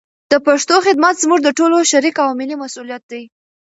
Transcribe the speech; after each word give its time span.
د 0.31 0.33
پښتو 0.45 0.75
خدمت 0.85 1.15
زموږ 1.23 1.39
د 1.43 1.49
ټولو 1.57 1.77
شریک 1.91 2.15
او 2.25 2.29
ملي 2.39 2.55
مسولیت 2.63 3.03
دی. 3.11 3.23